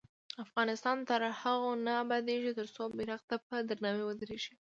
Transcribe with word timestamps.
افغانستان 0.45 0.97
تر 1.09 1.21
هغو 1.41 1.71
نه 1.85 1.93
ابادیږي، 2.03 2.51
ترڅو 2.59 2.83
بیرغ 2.97 3.21
ته 3.29 3.35
په 3.47 3.55
درناوي 3.67 4.03
ودریږو. 4.05 4.53